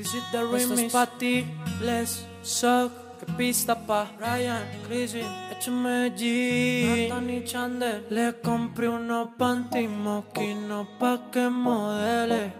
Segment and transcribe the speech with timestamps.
[0.00, 0.92] This is the remix.
[0.96, 1.44] pa' ti,
[1.84, 2.88] let's suck.
[3.20, 5.20] Que pista pa' Ryan, Chrissy,
[5.52, 7.12] échame G.
[7.12, 8.06] Anthony Chandler.
[8.08, 12.50] Le compré unos panty moquinos pa' que modele.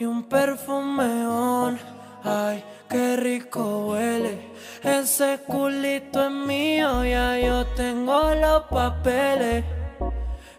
[0.00, 1.78] Y un perfumeón.
[2.24, 4.50] Ay, qué rico huele.
[4.82, 9.64] Ese culito es mío, ya yo tengo los papeles.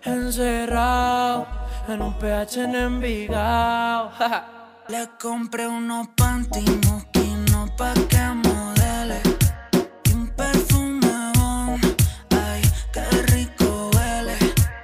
[0.06, 1.46] Encerrado
[1.90, 4.12] en un PH en Envigado.
[4.88, 9.20] Le compré unos panty mosquinos pa' que modele.
[10.04, 11.32] Y un perfume
[12.30, 12.62] Ay,
[12.94, 13.02] qué
[13.34, 14.38] rico huele.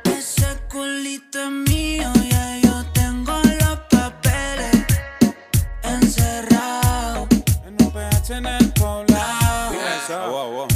[0.06, 4.86] Ese culito es mío, ya yo tengo los papeles.
[5.84, 7.28] Encerrado
[7.68, 9.72] en un PH en el poblado.
[10.32, 10.68] Wow,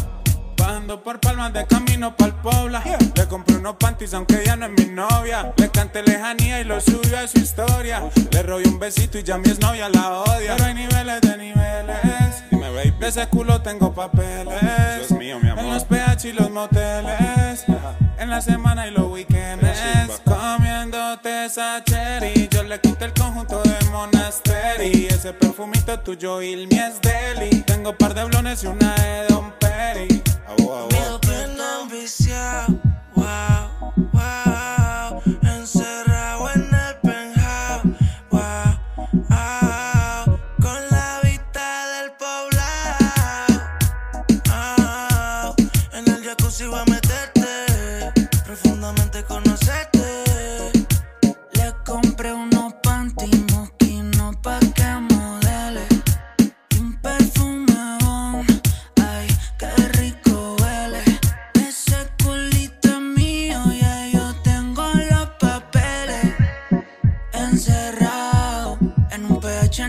[0.56, 2.84] Bajando por palmas de camino pa'l pobla.
[2.84, 3.05] Compré
[3.66, 5.52] unos panties aunque ya no es mi novia.
[5.58, 8.04] Le canté lejanía y lo subió a su historia.
[8.32, 10.54] Le robé un besito y ya mi novia la odia.
[10.56, 12.44] Pero hay niveles de niveles.
[12.52, 12.94] Dime, baby.
[13.00, 15.08] De ese culo tengo papeles.
[15.08, 15.64] Dios mío, mi amor.
[15.64, 17.66] En los PH y los moteles.
[18.20, 20.22] En la semana y los weekends.
[20.26, 22.48] Comiéndote esa cherry.
[22.52, 25.08] Yo le quité el conjunto de Monastery.
[25.10, 27.62] Ese perfumito tuyo y el mío es deli.
[27.62, 30.25] Tengo par de blones y una de Don Perry.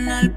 [0.09, 0.36] Un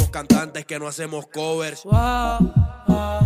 [0.11, 1.83] cantantes que no hacemos covers.
[1.83, 2.53] Wow,
[2.87, 3.19] wow,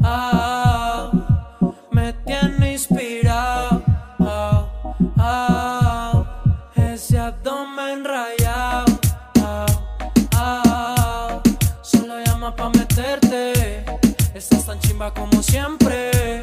[0.00, 3.82] wow, me tiene inspirado.
[4.18, 6.26] Wow,
[6.74, 8.84] ese abdomen rayado.
[11.82, 13.84] Solo llama pa' meterte.
[14.34, 16.42] Estás tan chimba como siempre.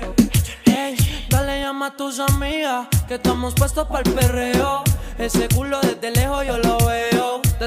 [1.30, 4.84] Dale llama a tus amigas que estamos puestos para el perreo.
[5.18, 6.73] Ese culo desde lejos yo lo.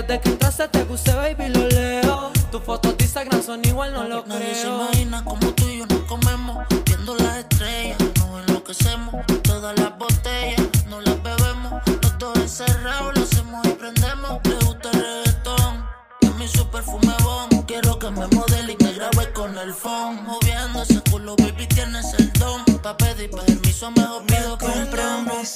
[0.06, 2.31] Desde que entraste te gusté, baby, lo leo.
[2.53, 4.77] Tus fotos de Instagram son igual, no lo Nadie se creo.
[4.77, 6.65] imagina como tú y yo nos comemos.
[6.84, 9.15] Viendo las estrellas, nos enloquecemos.
[9.43, 11.83] Todas las botellas, no las bebemos.
[12.03, 14.39] Los dos encerrados, lo hacemos y prendemos.
[14.44, 15.84] Le gusta el reggaetón,
[16.21, 17.62] y mi super perfume bon.
[17.62, 20.23] Quiero que me modele y me grabe con el phone.
[20.23, 22.65] Moviendo ese culo, baby, tienes el don.
[22.81, 25.49] Pa' pedir permiso, mejor pido que compré unos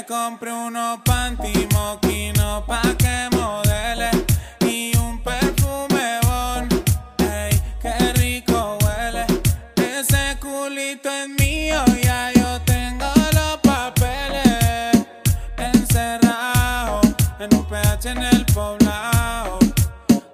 [0.00, 4.10] Le compré unos panty moquinos pa' que modele
[4.60, 6.66] y un perfume bon.
[7.18, 7.50] Ey,
[7.82, 9.26] qué rico huele.
[9.76, 15.06] Ese culito es mío, ya yo tengo los papeles.
[15.58, 17.02] Encerrado
[17.38, 19.58] en un PH en el poblado.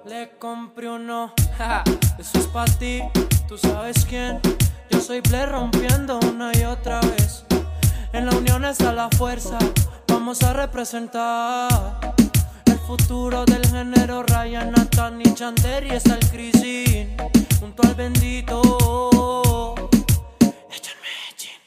[0.05, 1.83] Le compré uno, ja,
[2.17, 3.01] eso es pa' ti,
[3.49, 4.39] tú sabes quién.
[4.89, 7.46] Yo soy Blair rompiendo una y otra vez.
[8.17, 9.59] En la unión está la fuerza,
[10.07, 12.15] vamos a representar.
[12.65, 17.15] El futuro del género Ryan, Nathan y Chander y está el Crisin,
[17.59, 19.75] junto al bendito.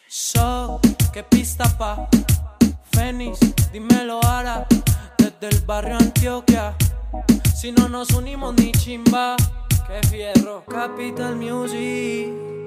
[0.08, 0.80] So,
[1.12, 2.08] qué pista pa'
[2.90, 3.38] Fénix,
[3.72, 4.66] dímelo ahora,
[5.18, 6.74] desde el barrio Antioquia.
[7.54, 9.36] Si no nos unimos ni chimba,
[9.86, 10.64] qué fierro.
[10.64, 12.59] Capital Music.